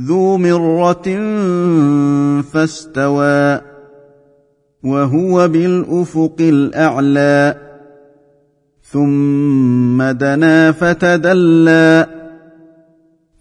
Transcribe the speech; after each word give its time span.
ذو 0.00 0.36
مرة 0.36 1.08
فاستوى 2.42 3.60
وهو 4.82 5.48
بالأفق 5.48 6.36
الأعلى 6.40 7.54
ثم 8.92 10.02
دنا 10.02 10.72
فتدلى 10.72 12.06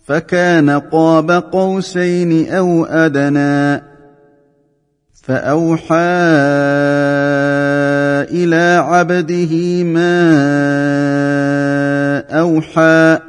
فكان 0.05 0.69
قاب 0.69 1.31
قوسين 1.31 2.49
أو 2.49 2.85
أدنى 2.85 3.83
فأوحى 5.23 5.95
إلى 8.31 8.83
عبده 8.85 9.83
ما 9.83 10.19
أوحى 12.39 13.19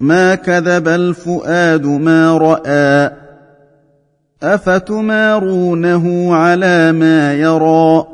ما 0.00 0.34
كذب 0.34 0.88
الفؤاد 0.88 1.86
ما 1.86 2.38
رأى 2.38 3.10
أفتمارونه 4.42 6.34
على 6.34 6.92
ما 6.92 7.34
يرى 7.34 8.06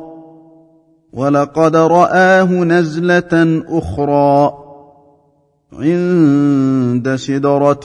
ولقد 1.13 1.77
رآه 1.77 2.45
نزلة 2.45 3.63
أخرى 3.69 4.55
عند 5.73 7.17
سدره 7.17 7.81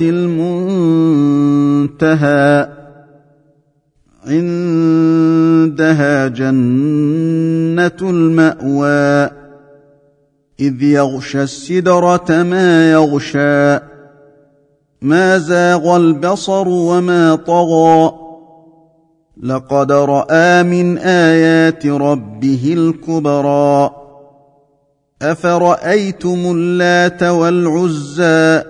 المنتهى 1.61 2.69
عندها 4.25 6.28
جنة 6.28 7.91
المأوى 8.02 9.38
إذ 10.59 10.83
يغشى 10.83 11.43
السدره 11.43 12.25
ما 12.29 12.91
يغشى. 12.91 13.79
ما 15.01 15.38
زاغ 15.38 15.95
البصر 15.95 16.67
وما 16.67 17.35
طغى. 17.35 18.13
لقد 19.43 19.91
رأى 19.91 20.63
من 20.63 20.97
آيات 20.97 21.85
ربه 21.85 22.73
الكبرى. 22.77 23.91
أفرأيتم 25.21 26.39
اللات 26.55 27.23
والعزى 27.23 28.63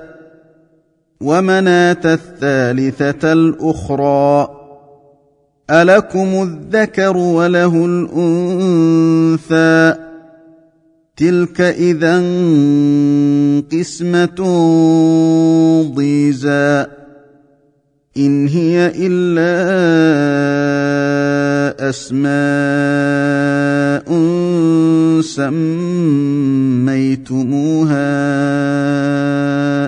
ومناة 1.22 2.02
الثالثة 2.06 3.34
الأخرى؟ 3.34 4.50
ألكم 5.70 6.28
الذكر 6.44 7.18
وله 7.18 7.86
الأنثى؟ 9.46 10.09
تلك 11.20 11.62
إذا 11.62 12.18
قسمة 13.72 14.40
ضيزى. 15.96 16.86
إن 18.18 18.48
هي 18.48 18.92
إلا 18.96 19.50
أسماء 21.90 22.30
سميتموها 25.22 26.00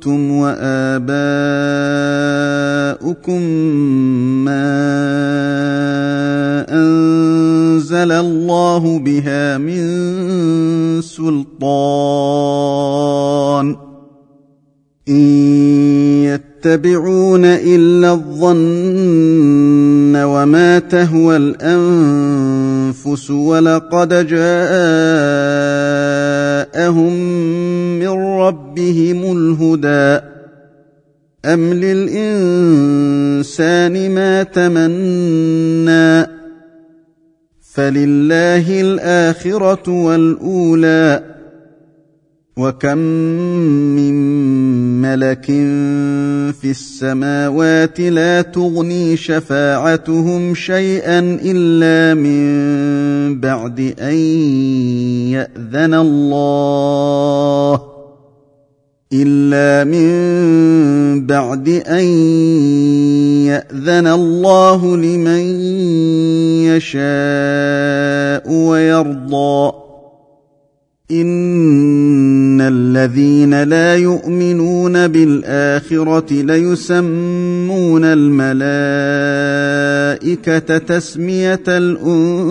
أنتم 0.00 0.30
وآباؤكم 0.30 1.20
ما 4.44 4.70
أنزل 6.72 8.12
الله 8.12 8.98
بها 8.98 9.58
من 9.58 11.02
سلطان. 11.02 11.60
إن 15.08 15.50
يتبعون 16.64 17.44
إلا 17.44 18.12
الظن 18.12 20.16
وما 20.16 20.78
تهوى 20.78 21.36
الأنفس 21.36 23.30
ولقد 23.30 24.08
جاءهم 24.08 24.40
ربهم 28.48 29.20
الهدى 29.36 30.26
ام 31.44 31.72
للانسان 31.74 33.14
ما 34.14 34.42
تمنى 34.42 36.26
فلله 37.74 38.80
الاخره 38.80 39.88
والاولى 39.88 41.22
وكم 42.56 42.98
من 43.96 44.14
ملك 45.02 45.44
في 46.60 46.70
السماوات 46.70 48.00
لا 48.00 48.42
تغني 48.42 49.16
شفاعتهم 49.16 50.54
شيئا 50.54 51.18
الا 51.42 52.14
من 52.14 53.40
بعد 53.40 53.94
ان 54.00 54.14
ياذن 55.32 55.94
الله 55.94 57.89
الا 59.12 59.84
من 59.90 61.26
بعد 61.26 61.68
ان 61.68 62.04
ياذن 63.50 64.06
الله 64.06 64.96
لمن 64.96 65.40
يشاء 66.70 68.52
ويرضى 68.52 69.72
ان 71.10 72.60
الذين 72.60 73.62
لا 73.62 73.96
يؤمنون 73.96 75.08
بالاخره 75.08 76.32
ليسمون 76.32 78.04
الملائكه 78.04 78.58
تسميه 80.78 81.64
الانثى 81.68 82.50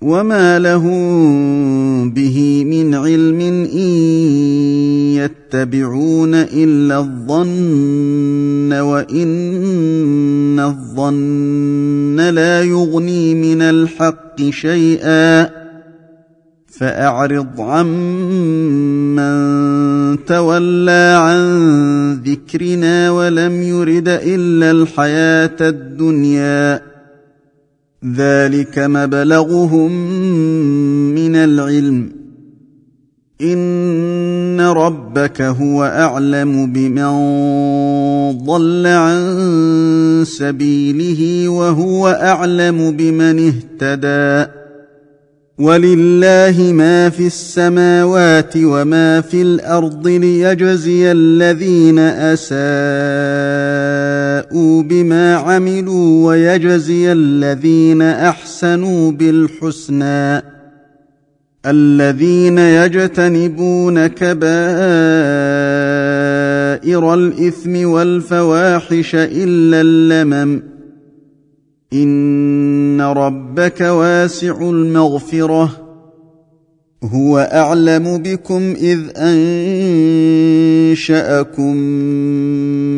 وما 0.00 0.58
لهم 0.58 2.10
به 2.10 2.64
من 2.64 2.94
علم 2.94 3.40
ان 3.40 3.90
يتبعون 5.18 6.34
الا 6.34 6.98
الظن 6.98 8.72
وان 8.72 10.60
الظن 10.60 12.20
لا 12.20 12.62
يغني 12.62 13.34
من 13.34 13.62
الحق 13.62 14.42
شيئا 14.50 15.50
فاعرض 16.66 17.60
عمن 17.60 19.28
تولى 20.24 21.18
عن 21.20 21.42
ذكرنا 22.14 23.10
ولم 23.10 23.62
يرد 23.62 24.08
الا 24.08 24.70
الحياة 24.70 25.56
الدنيا 25.60 26.87
ذلك 28.04 28.78
مبلغهم 28.78 29.92
من 31.14 31.36
العلم. 31.36 32.12
إن 33.42 34.60
ربك 34.60 35.42
هو 35.42 35.84
أعلم 35.84 36.72
بمن 36.72 37.12
ضل 38.44 38.86
عن 38.86 40.24
سبيله 40.26 41.48
وهو 41.48 42.08
أعلم 42.08 42.90
بمن 42.90 43.52
اهتدى. 43.52 44.50
ولله 45.58 46.72
ما 46.72 47.10
في 47.10 47.26
السماوات 47.26 48.52
وما 48.56 49.20
في 49.20 49.42
الأرض 49.42 50.08
ليجزي 50.08 51.12
الذين 51.12 51.98
أساءوا 51.98 53.37
بما 54.82 55.34
عملوا 55.34 56.26
ويجزي 56.26 57.12
الذين 57.12 58.02
أحسنوا 58.02 59.10
بالحسنى. 59.10 60.42
الذين 61.66 62.58
يجتنبون 62.58 64.06
كبائر 64.06 64.44
الإثم 67.14 67.88
والفواحش 67.88 69.14
إلا 69.14 69.80
اللمم. 69.80 70.62
إن 71.92 73.00
ربك 73.00 73.80
واسع 73.80 74.60
المغفرة. 74.60 75.87
هو 77.12 77.38
أعلم 77.38 78.18
بكم 78.18 78.74
إذ 78.76 78.98
أنشأكم 80.86 81.76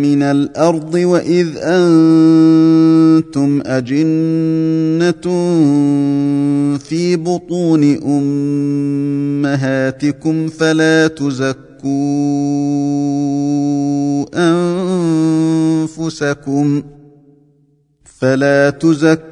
من 0.03 0.23
الأرض 0.23 0.95
وإذ 0.95 1.49
أنتم 1.57 3.63
أجنة 3.67 5.25
في 6.79 7.17
بطون 7.17 7.83
أمهاتكم 9.45 10.49
فلا 10.49 11.07
تزكوا 11.07 11.61
أنفسكم 15.85 16.83
فلا 18.05 18.71
تزكوا 18.71 19.30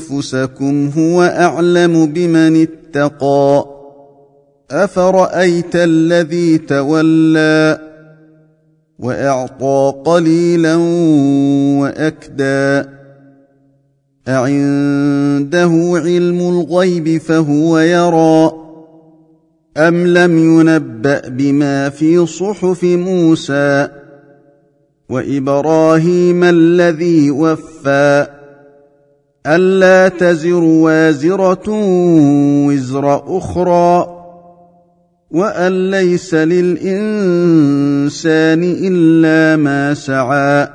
انفسكم 0.00 0.90
هو 0.98 1.22
اعلم 1.22 2.06
بمن 2.06 2.62
اتقى 2.62 3.64
افرايت 4.70 5.76
الذي 5.76 6.58
تولى 6.58 7.78
واعطى 8.98 9.94
قليلا 10.04 10.76
واكدى 11.80 12.88
اعنده 14.28 15.70
علم 16.04 16.40
الغيب 16.40 17.20
فهو 17.20 17.78
يرى 17.78 18.52
ام 19.76 20.06
لم 20.06 20.38
ينبا 20.38 21.28
بما 21.28 21.88
في 21.88 22.26
صحف 22.26 22.84
موسى 22.84 23.88
وإبراهيم 25.12 26.44
الذي 26.44 27.30
وفى 27.30 28.26
ألا 29.46 30.08
تزر 30.08 30.64
وازرة 30.64 31.68
وزر 32.66 33.36
أخرى 33.38 34.18
وأن 35.30 35.90
ليس 35.90 36.34
للإنسان 36.34 37.02
إلا 38.62 39.56
ما 39.56 39.94
سعى 39.94 40.68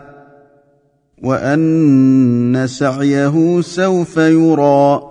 وأن 1.24 2.66
سعيه 2.68 3.62
سوف 3.62 4.18
يرى 4.18 5.02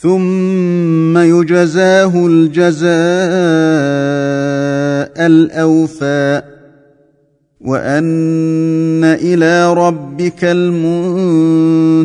ثم 0.00 1.18
يجزاه 1.18 2.26
الجزاء 2.26 2.90
الأوفى 5.26 6.42
وأن 7.60 9.04
إلى 9.04 9.74
ربك 9.74 10.44
المنتهى 10.44 12.02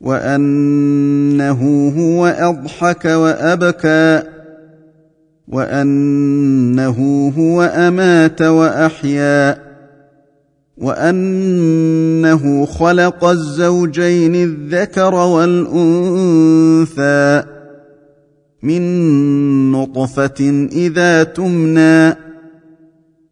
وأنه 0.00 1.92
هو 1.98 2.26
أضحك 2.26 3.04
وأبكى 3.04 4.22
وأنه 5.48 7.32
هو 7.38 7.62
أمات 7.62 8.42
وأحيا 8.42 9.64
وأنه 10.78 12.66
خلق 12.66 13.24
الزوجين 13.24 14.34
الذكر 14.34 15.14
والأنثى 15.14 16.62
من 18.62 18.82
نطفة 19.72 20.68
إذا 20.72 21.22
تمنى 21.22 22.23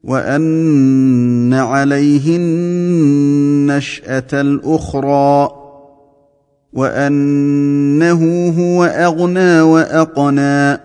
وان 0.05 1.55
عليه 1.55 2.37
النشاه 2.37 4.29
الاخرى 4.33 5.51
وانه 6.73 8.49
هو 8.59 8.85
اغنى 8.85 9.61
واقنى 9.61 10.81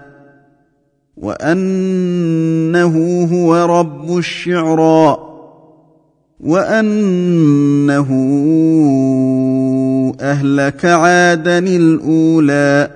وانه 1.17 2.95
هو 3.33 3.79
رب 3.79 4.17
الشعرى 4.17 5.17
وانه 6.39 8.07
اهلك 10.21 10.85
عادا 10.85 11.59
الاولى 11.59 12.89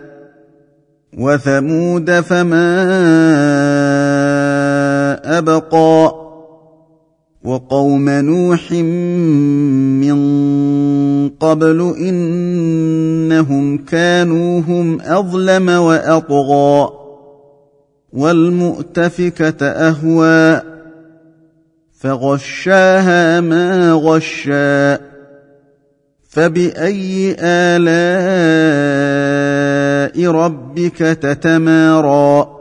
وثمود 1.18 2.12
فما 2.12 2.82
أبقى. 5.38 6.16
وقوم 7.44 8.10
نوح 8.10 8.72
من 10.02 11.30
قبل 11.30 11.96
إنهم 12.00 13.78
كانوا 13.78 14.60
هم 14.60 15.02
أظلم 15.02 15.70
وأطغى. 15.70 16.90
والمؤتفكة 18.14 19.68
أهوى. 19.68 20.62
فغشاها 22.02 23.42
ما 23.42 23.94
غشى 23.94 25.12
فبأي 26.30 27.36
آلاء 27.40 27.92
ربك 30.32 30.98
تتمارى؟ 30.98 32.61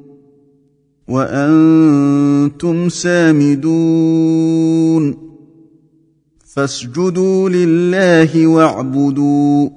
وأنتم 1.11 2.89
سامدون 2.89 4.51
فاسجدوا 6.45 7.49
لله 7.49 8.47
واعبدوا 8.47 9.69